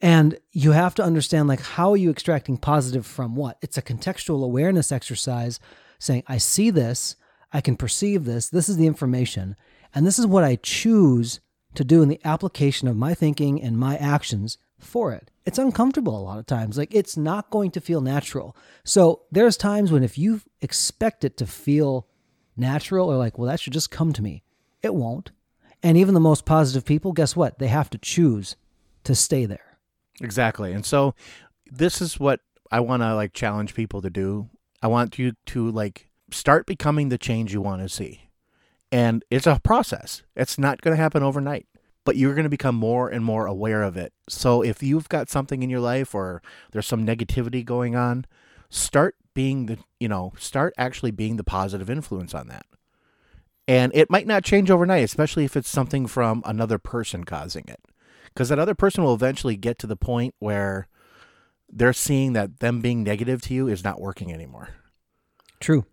And 0.00 0.38
you 0.52 0.70
have 0.72 0.94
to 0.94 1.02
understand 1.02 1.48
like 1.48 1.60
how 1.60 1.90
are 1.92 1.96
you 1.96 2.10
extracting 2.10 2.56
positive 2.56 3.04
from 3.04 3.34
what? 3.36 3.58
It's 3.60 3.76
a 3.76 3.82
contextual 3.82 4.42
awareness 4.44 4.92
exercise 4.92 5.58
saying, 5.98 6.22
I 6.26 6.38
see 6.38 6.70
this, 6.70 7.16
I 7.52 7.60
can 7.60 7.76
perceive 7.76 8.24
this, 8.24 8.48
this 8.48 8.68
is 8.68 8.76
the 8.76 8.86
information, 8.86 9.56
and 9.94 10.06
this 10.06 10.18
is 10.18 10.26
what 10.26 10.44
I 10.44 10.56
choose 10.56 11.40
to 11.74 11.84
do 11.84 12.02
in 12.02 12.08
the 12.08 12.20
application 12.24 12.88
of 12.88 12.96
my 12.96 13.12
thinking 13.14 13.60
and 13.60 13.76
my 13.76 13.96
actions 13.96 14.56
for 14.80 15.12
it. 15.12 15.30
It's 15.46 15.58
uncomfortable 15.58 16.18
a 16.18 16.22
lot 16.22 16.38
of 16.38 16.46
times. 16.46 16.76
Like 16.78 16.94
it's 16.94 17.16
not 17.16 17.50
going 17.50 17.70
to 17.72 17.80
feel 17.80 18.00
natural. 18.00 18.56
So 18.84 19.22
there's 19.30 19.56
times 19.56 19.90
when 19.92 20.02
if 20.02 20.18
you 20.18 20.40
expect 20.60 21.24
it 21.24 21.36
to 21.38 21.46
feel 21.46 22.06
natural 22.56 23.10
or 23.10 23.16
like, 23.16 23.38
well, 23.38 23.48
that 23.48 23.60
should 23.60 23.72
just 23.72 23.90
come 23.90 24.12
to 24.12 24.22
me, 24.22 24.42
it 24.82 24.94
won't. 24.94 25.30
And 25.82 25.96
even 25.96 26.14
the 26.14 26.20
most 26.20 26.44
positive 26.44 26.84
people, 26.84 27.12
guess 27.12 27.34
what? 27.34 27.58
They 27.58 27.68
have 27.68 27.90
to 27.90 27.98
choose 27.98 28.56
to 29.04 29.14
stay 29.14 29.46
there. 29.46 29.78
Exactly. 30.20 30.72
And 30.72 30.84
so 30.84 31.14
this 31.70 32.02
is 32.02 32.20
what 32.20 32.40
I 32.70 32.80
want 32.80 33.02
to 33.02 33.14
like 33.14 33.32
challenge 33.32 33.74
people 33.74 34.02
to 34.02 34.10
do. 34.10 34.48
I 34.82 34.88
want 34.88 35.18
you 35.18 35.32
to 35.46 35.70
like 35.70 36.08
start 36.30 36.66
becoming 36.66 37.08
the 37.08 37.18
change 37.18 37.52
you 37.52 37.60
want 37.60 37.82
to 37.82 37.88
see. 37.88 38.30
And 38.92 39.24
it's 39.30 39.46
a 39.46 39.60
process. 39.62 40.22
It's 40.34 40.58
not 40.58 40.80
going 40.80 40.96
to 40.96 41.02
happen 41.02 41.22
overnight, 41.22 41.66
but 42.04 42.16
you're 42.16 42.34
going 42.34 42.44
to 42.44 42.50
become 42.50 42.74
more 42.74 43.08
and 43.08 43.24
more 43.24 43.46
aware 43.46 43.82
of 43.82 43.96
it. 43.96 44.12
So 44.28 44.62
if 44.62 44.82
you've 44.82 45.08
got 45.08 45.28
something 45.28 45.62
in 45.62 45.70
your 45.70 45.80
life 45.80 46.14
or 46.14 46.42
there's 46.72 46.86
some 46.86 47.06
negativity 47.06 47.64
going 47.64 47.94
on, 47.94 48.26
start 48.68 49.16
being 49.34 49.66
the, 49.66 49.78
you 49.98 50.08
know, 50.08 50.32
start 50.38 50.74
actually 50.78 51.10
being 51.10 51.36
the 51.36 51.44
positive 51.44 51.90
influence 51.90 52.34
on 52.34 52.48
that. 52.48 52.66
And 53.68 53.92
it 53.94 54.10
might 54.10 54.26
not 54.26 54.44
change 54.44 54.70
overnight, 54.70 55.04
especially 55.04 55.44
if 55.44 55.56
it's 55.56 55.68
something 55.68 56.06
from 56.06 56.42
another 56.44 56.78
person 56.78 57.24
causing 57.24 57.64
it 57.68 57.80
because 58.28 58.48
that 58.48 58.58
other 58.58 58.74
person 58.74 59.04
will 59.04 59.14
eventually 59.14 59.56
get 59.56 59.78
to 59.78 59.86
the 59.86 59.96
point 59.96 60.34
where 60.38 60.88
they're 61.68 61.92
seeing 61.92 62.32
that 62.32 62.60
them 62.60 62.80
being 62.80 63.02
negative 63.04 63.42
to 63.42 63.54
you 63.54 63.68
is 63.68 63.84
not 63.84 64.00
working 64.00 64.32
anymore. 64.32 64.70
True. 65.60 65.84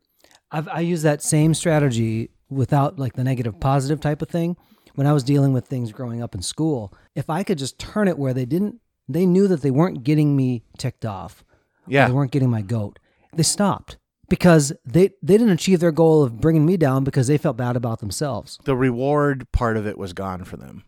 I've, 0.52 0.68
I 0.70 0.80
use 0.80 1.02
that 1.02 1.22
same 1.22 1.54
strategy 1.54 2.32
without 2.50 2.98
like 2.98 3.14
the 3.14 3.24
negative 3.24 3.60
positive 3.60 4.00
type 4.00 4.22
of 4.22 4.30
thing. 4.30 4.56
When 4.98 5.06
I 5.06 5.14
was 5.14 5.24
dealing 5.24 5.54
with 5.54 5.68
things 5.68 5.92
growing 5.92 6.24
up 6.24 6.34
in 6.34 6.42
school, 6.42 6.92
if 7.14 7.30
I 7.30 7.44
could 7.44 7.60
just 7.60 7.78
turn 7.78 8.08
it 8.08 8.18
where 8.18 8.34
they 8.34 8.46
didn't, 8.46 8.82
they 9.08 9.28
knew 9.28 9.48
that 9.48 9.62
they 9.62 9.70
weren't 9.70 10.04
getting 10.04 10.36
me 10.36 10.64
ticked 10.80 11.06
off. 11.06 11.44
Yeah. 11.86 12.08
They 12.08 12.14
weren't 12.14 12.32
getting 12.32 12.50
my 12.50 12.64
goat. 12.64 12.98
They 13.32 13.44
stopped 13.44 13.98
because 14.28 14.74
they, 14.84 15.12
they 15.22 15.38
didn't 15.38 15.52
achieve 15.52 15.82
their 15.82 15.92
goal 15.92 16.24
of 16.24 16.42
bringing 16.42 16.66
me 16.66 16.78
down 16.78 17.04
because 17.04 17.28
they 17.28 17.38
felt 17.38 17.58
bad 17.58 17.76
about 17.76 18.00
themselves. 18.00 18.58
The 18.64 18.76
reward 18.76 19.52
part 19.52 19.78
of 19.78 19.86
it 19.86 20.00
was 20.00 20.14
gone 20.14 20.44
for 20.46 20.58
them 20.58 20.84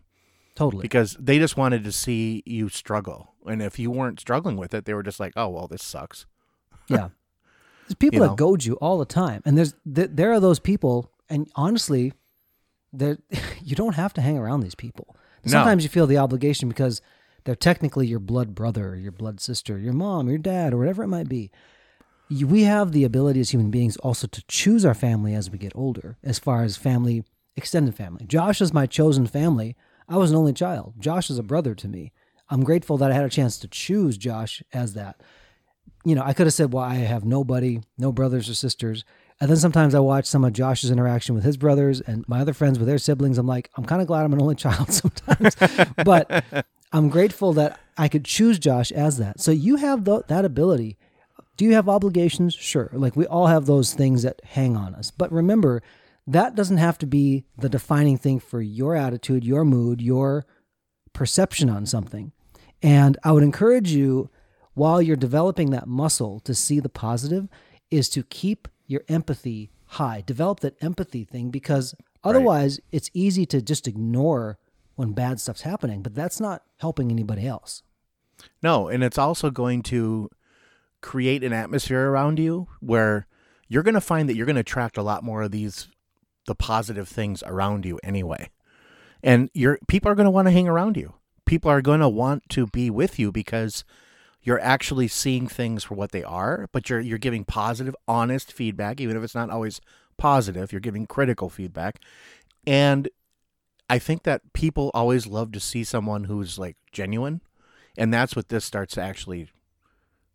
Totally. 0.56 0.82
because 0.82 1.16
they 1.20 1.38
just 1.38 1.56
wanted 1.56 1.84
to 1.84 1.92
see 1.92 2.42
you 2.44 2.68
struggle. 2.68 3.34
And 3.46 3.62
if 3.62 3.78
you 3.78 3.92
weren't 3.92 4.18
struggling 4.18 4.56
with 4.56 4.74
it, 4.74 4.86
they 4.86 4.92
were 4.92 5.04
just 5.04 5.20
like, 5.20 5.34
oh, 5.36 5.50
well, 5.50 5.68
this 5.68 5.84
sucks. 5.84 6.26
Yeah. 6.88 7.10
There's 7.86 7.94
people 7.94 8.18
You 8.22 8.26
that 8.26 8.36
goad 8.36 8.64
you 8.64 8.74
all 8.74 8.98
the 8.98 9.04
time. 9.04 9.40
And 9.44 9.56
there's 9.56 9.74
th- 9.94 10.10
there 10.12 10.32
are 10.32 10.40
those 10.40 10.58
people 10.58 11.12
and 11.28 11.48
honestly, 11.54 12.12
there 12.92 13.18
you 13.62 13.76
don't 13.76 13.94
have 13.94 14.12
to 14.14 14.20
hang 14.20 14.38
around 14.38 14.60
these 14.60 14.74
people. 14.74 15.16
No. 15.44 15.52
Sometimes 15.52 15.82
you 15.82 15.88
feel 15.88 16.06
the 16.06 16.18
obligation 16.18 16.68
because 16.68 17.00
they're 17.44 17.54
technically 17.54 18.06
your 18.06 18.18
blood 18.18 18.54
brother, 18.54 18.96
your 18.96 19.12
blood 19.12 19.40
sister, 19.40 19.78
your 19.78 19.92
mom, 19.92 20.28
your 20.28 20.38
dad, 20.38 20.74
or 20.74 20.78
whatever 20.78 21.02
it 21.02 21.08
might 21.08 21.28
be. 21.28 21.50
You, 22.28 22.46
we 22.46 22.62
have 22.62 22.92
the 22.92 23.04
ability 23.04 23.40
as 23.40 23.50
human 23.50 23.70
beings 23.70 23.96
also 23.98 24.26
to 24.26 24.44
choose 24.46 24.84
our 24.84 24.94
family 24.94 25.34
as 25.34 25.50
we 25.50 25.58
get 25.58 25.72
older, 25.74 26.18
as 26.22 26.38
far 26.38 26.62
as 26.62 26.76
family, 26.76 27.24
extended 27.56 27.94
family. 27.94 28.26
Josh 28.26 28.60
is 28.60 28.72
my 28.72 28.86
chosen 28.86 29.26
family. 29.26 29.76
I 30.08 30.16
was 30.16 30.30
an 30.30 30.36
only 30.36 30.52
child. 30.52 30.94
Josh 30.98 31.30
is 31.30 31.38
a 31.38 31.42
brother 31.42 31.74
to 31.74 31.88
me. 31.88 32.12
I'm 32.50 32.62
grateful 32.62 32.98
that 32.98 33.10
I 33.10 33.14
had 33.14 33.24
a 33.24 33.30
chance 33.30 33.58
to 33.58 33.68
choose 33.68 34.18
Josh 34.18 34.62
as 34.72 34.94
that 34.94 35.20
you 36.04 36.14
know, 36.14 36.22
I 36.24 36.32
could 36.32 36.46
have 36.46 36.54
said, 36.54 36.72
well, 36.72 36.84
I 36.84 36.94
have 36.96 37.24
nobody, 37.24 37.80
no 37.98 38.12
brothers 38.12 38.48
or 38.48 38.54
sisters. 38.54 39.04
And 39.40 39.48
then 39.48 39.56
sometimes 39.56 39.94
I 39.94 40.00
watch 40.00 40.26
some 40.26 40.44
of 40.44 40.52
Josh's 40.52 40.90
interaction 40.90 41.34
with 41.34 41.44
his 41.44 41.56
brothers 41.56 42.02
and 42.02 42.28
my 42.28 42.40
other 42.40 42.52
friends 42.52 42.78
with 42.78 42.86
their 42.86 42.98
siblings. 42.98 43.38
I'm 43.38 43.46
like, 43.46 43.70
I'm 43.76 43.84
kind 43.84 44.02
of 44.02 44.06
glad 44.06 44.24
I'm 44.24 44.34
an 44.34 44.42
only 44.42 44.54
child 44.54 44.92
sometimes, 44.92 45.56
but 46.04 46.44
I'm 46.92 47.08
grateful 47.08 47.54
that 47.54 47.80
I 47.96 48.08
could 48.08 48.24
choose 48.24 48.58
Josh 48.58 48.92
as 48.92 49.16
that. 49.16 49.40
So 49.40 49.50
you 49.50 49.76
have 49.76 50.04
th- 50.04 50.24
that 50.28 50.44
ability. 50.44 50.98
Do 51.56 51.64
you 51.64 51.72
have 51.74 51.88
obligations? 51.88 52.54
Sure. 52.54 52.90
Like 52.92 53.16
we 53.16 53.26
all 53.26 53.46
have 53.46 53.64
those 53.64 53.94
things 53.94 54.22
that 54.24 54.42
hang 54.44 54.76
on 54.76 54.94
us. 54.94 55.10
But 55.10 55.32
remember, 55.32 55.82
that 56.26 56.54
doesn't 56.54 56.76
have 56.76 56.98
to 56.98 57.06
be 57.06 57.44
the 57.56 57.68
defining 57.68 58.18
thing 58.18 58.40
for 58.40 58.60
your 58.60 58.94
attitude, 58.94 59.44
your 59.44 59.64
mood, 59.64 60.02
your 60.02 60.44
perception 61.12 61.70
on 61.70 61.86
something. 61.86 62.32
And 62.82 63.16
I 63.24 63.32
would 63.32 63.42
encourage 63.42 63.92
you 63.92 64.30
while 64.74 65.02
you're 65.02 65.16
developing 65.16 65.70
that 65.70 65.88
muscle 65.88 66.40
to 66.40 66.54
see 66.54 66.78
the 66.80 66.88
positive 66.88 67.48
is 67.90 68.08
to 68.10 68.22
keep 68.22 68.68
your 68.90 69.02
empathy 69.08 69.70
high. 69.86 70.22
Develop 70.26 70.60
that 70.60 70.76
empathy 70.82 71.24
thing 71.24 71.50
because 71.50 71.94
otherwise 72.24 72.80
it's 72.90 73.10
easy 73.14 73.46
to 73.46 73.62
just 73.62 73.86
ignore 73.86 74.58
when 74.96 75.12
bad 75.12 75.40
stuff's 75.40 75.62
happening, 75.62 76.02
but 76.02 76.14
that's 76.14 76.40
not 76.40 76.62
helping 76.78 77.10
anybody 77.10 77.46
else. 77.46 77.82
No, 78.62 78.88
and 78.88 79.04
it's 79.04 79.18
also 79.18 79.50
going 79.50 79.82
to 79.84 80.28
create 81.00 81.44
an 81.44 81.52
atmosphere 81.52 82.10
around 82.10 82.38
you 82.38 82.66
where 82.80 83.26
you're 83.68 83.84
going 83.84 83.94
to 83.94 84.00
find 84.00 84.28
that 84.28 84.34
you're 84.34 84.46
going 84.46 84.56
to 84.56 84.60
attract 84.60 84.96
a 84.96 85.02
lot 85.02 85.22
more 85.22 85.42
of 85.42 85.52
these 85.52 85.88
the 86.46 86.54
positive 86.54 87.08
things 87.08 87.42
around 87.46 87.86
you 87.86 88.00
anyway. 88.02 88.50
And 89.22 89.50
you're 89.54 89.78
people 89.86 90.10
are 90.10 90.16
going 90.16 90.24
to 90.24 90.30
want 90.30 90.48
to 90.48 90.52
hang 90.52 90.68
around 90.68 90.96
you. 90.96 91.14
People 91.44 91.70
are 91.70 91.82
going 91.82 92.00
to 92.00 92.08
want 92.08 92.48
to 92.50 92.66
be 92.66 92.90
with 92.90 93.18
you 93.18 93.30
because 93.30 93.84
you're 94.42 94.60
actually 94.60 95.08
seeing 95.08 95.46
things 95.46 95.84
for 95.84 95.94
what 95.94 96.12
they 96.12 96.22
are, 96.22 96.68
but 96.72 96.88
you're 96.88 97.00
you're 97.00 97.18
giving 97.18 97.44
positive, 97.44 97.94
honest 98.08 98.52
feedback 98.52 99.00
even 99.00 99.16
if 99.16 99.22
it's 99.22 99.34
not 99.34 99.50
always 99.50 99.80
positive, 100.16 100.72
you're 100.72 100.80
giving 100.80 101.06
critical 101.06 101.48
feedback. 101.48 102.00
And 102.66 103.08
I 103.88 103.98
think 103.98 104.22
that 104.22 104.52
people 104.52 104.90
always 104.94 105.26
love 105.26 105.50
to 105.52 105.60
see 105.60 105.82
someone 105.82 106.24
who's 106.24 106.58
like 106.58 106.76
genuine 106.92 107.40
and 107.98 108.14
that's 108.14 108.36
what 108.36 108.48
this 108.48 108.64
starts 108.64 108.94
to 108.94 109.02
actually 109.02 109.48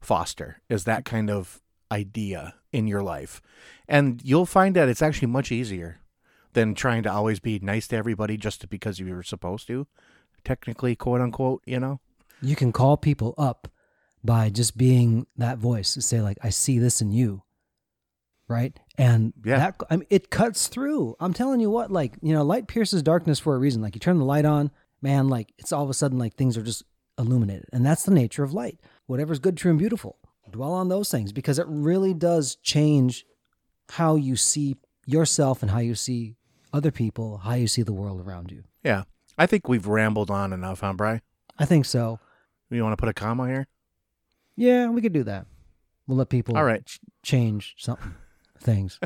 foster 0.02 0.62
is 0.70 0.84
that 0.84 1.06
kind 1.06 1.30
of 1.30 1.62
idea 1.92 2.56
in 2.74 2.86
your 2.88 3.02
life 3.02 3.42
and 3.88 4.22
you'll 4.24 4.46
find 4.46 4.76
that 4.76 4.90
it's 4.90 5.02
actually 5.02 5.28
much 5.28 5.52
easier 5.52 6.00
than 6.54 6.76
trying 6.76 7.02
to 7.04 7.12
always 7.12 7.40
be 7.40 7.60
nice 7.60 7.88
to 7.88 7.96
everybody 7.96 8.36
just 8.38 8.68
because 8.70 9.00
you 9.00 9.14
were 9.14 9.24
supposed 9.24 9.68
to 9.68 9.88
technically 10.44 10.96
quote 10.96 11.22
unquote 11.22 11.62
you 11.66 11.80
know 11.80 12.00
You 12.42 12.56
can 12.56 12.72
call 12.74 12.98
people 12.98 13.34
up 13.38 13.70
by 14.26 14.50
just 14.50 14.78
being 14.78 15.28
that 15.38 15.58
voice. 15.58 15.94
To 15.94 16.02
say 16.02 16.22
like, 16.22 16.38
"I 16.42 16.50
see 16.50 16.80
this 16.80 17.02
in 17.02 17.12
you," 17.12 17.44
right? 18.48 18.78
And 18.98 19.34
Yeah. 19.44 19.58
that 19.60 19.82
I 19.90 19.98
mean, 19.98 20.08
it 20.10 20.30
cuts 20.30 20.68
through. 20.68 21.16
I'm 21.20 21.34
telling 21.34 21.60
you 21.60 21.70
what, 21.70 21.92
like 21.92 22.16
you 22.22 22.34
know, 22.34 22.44
light 22.44 22.68
pierces 22.68 23.04
darkness 23.04 23.40
for 23.40 23.56
a 23.56 23.60
reason. 23.60 23.82
Like 23.82 23.96
you 23.96 24.00
turn 24.00 24.18
the 24.20 24.26
light 24.26 24.46
on, 24.46 24.72
man, 25.02 25.28
like 25.30 25.54
it's 25.58 25.72
all 25.72 25.84
of 25.84 25.90
a 25.90 25.94
sudden 25.94 26.18
like 26.20 26.36
things 26.36 26.58
are 26.58 26.64
just 26.64 26.84
illuminated, 27.18 27.66
and 27.72 27.86
that's 27.86 28.04
the 28.04 28.14
nature 28.14 28.44
of 28.44 28.54
light. 28.54 28.80
Whatever's 29.08 29.40
good, 29.40 29.58
true, 29.58 29.72
and 29.72 29.80
beautiful. 29.80 30.18
Dwell 30.52 30.74
on 30.74 30.90
those 30.90 31.10
things 31.10 31.34
because 31.34 31.58
it 31.60 31.66
really 31.68 32.14
does 32.14 32.56
change 32.58 33.26
how 33.90 34.16
you 34.16 34.36
see 34.36 34.78
yourself 35.06 35.62
and 35.62 35.72
how 35.72 35.80
you 35.80 35.96
see 35.96 36.36
other 36.72 36.92
people, 36.92 37.38
how 37.40 37.54
you 37.56 37.68
see 37.68 37.82
the 37.82 37.94
world 37.94 38.22
around 38.22 38.52
you. 38.52 38.64
yeah 38.84 39.04
i 39.38 39.46
think 39.46 39.68
we've 39.68 39.86
rambled 39.88 40.30
on 40.32 40.54
enough 40.54 40.80
huh 40.82 40.94
bry 40.94 41.22
I 41.58 41.66
think 41.66 41.86
so. 41.86 42.20
you 42.70 42.84
want 42.84 42.94
to 42.94 42.98
put 43.02 43.10
a 43.10 43.14
comma 43.14 43.48
here 43.48 43.68
Yeah, 44.56 44.90
we 44.90 45.02
could 45.02 45.14
do 45.14 45.24
that. 45.24 45.46
We'll 46.08 46.18
let 46.18 46.30
people 46.30 46.58
All 46.58 46.64
right. 46.64 46.86
ch- 46.86 47.00
change 47.24 47.76
something 47.78 48.14
things. 48.60 49.00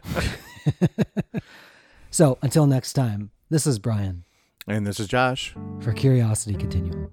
so 2.12 2.38
until 2.42 2.68
next 2.68 2.94
time, 2.94 3.32
this 3.50 3.66
is 3.68 3.80
Brian 3.80 4.24
and 4.68 4.86
this 4.86 5.00
is 5.00 5.08
josh 5.08 5.54
for 5.82 5.92
Curiosity 5.94 6.56
Continuum. 6.56 7.12